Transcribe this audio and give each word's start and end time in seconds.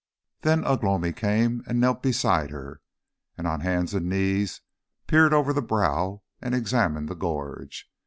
Then 0.41 0.65
Ugh 0.65 0.83
lomi 0.83 1.13
came 1.13 1.61
and 1.67 1.79
knelt 1.79 2.01
beside 2.01 2.49
her, 2.49 2.81
and 3.37 3.45
on 3.45 3.59
hands 3.59 3.93
and 3.93 4.09
knees 4.09 4.61
peered 5.05 5.31
over 5.31 5.53
the 5.53 5.61
brow 5.61 6.23
and 6.41 6.55
examined 6.55 7.07
the 7.07 7.13
gorge. 7.15 7.85